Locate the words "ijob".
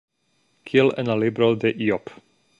1.89-2.13